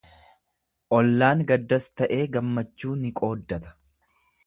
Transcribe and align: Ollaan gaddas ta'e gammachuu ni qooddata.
Ollaan 0.99 1.45
gaddas 1.53 1.89
ta'e 2.01 2.19
gammachuu 2.39 2.99
ni 3.05 3.15
qooddata. 3.23 3.79